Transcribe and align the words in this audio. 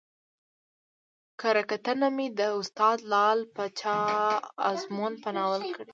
کره 1.41 1.63
کتنه 1.71 2.07
مې 2.15 2.27
د 2.39 2.41
استاد 2.59 2.97
لعل 3.11 3.39
پاچا 3.55 3.97
ازمون 4.69 5.13
په 5.23 5.29
ناول 5.37 5.61
کړى 5.75 5.89